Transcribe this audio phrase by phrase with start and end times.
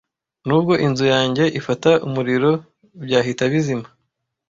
[0.47, 2.51] Nubwo inzu yanjye ifata umuriro
[3.03, 3.89] byahita bizimya.